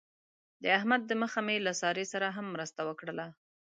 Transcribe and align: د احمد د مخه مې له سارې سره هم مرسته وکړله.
د 0.61 0.63
احمد 0.77 1.01
د 1.07 1.11
مخه 1.21 1.39
مې 1.47 1.57
له 1.65 1.71
سارې 1.81 2.05
سره 2.13 2.27
هم 2.37 2.45
مرسته 2.55 2.81
وکړله. 2.89 3.27